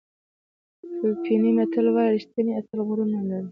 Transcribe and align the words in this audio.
فلپیني 0.95 1.51
متل 1.57 1.85
وایي 1.91 2.11
ریښتینی 2.15 2.51
اتل 2.59 2.79
غرور 2.87 3.07
نه 3.15 3.21
لري. 3.29 3.49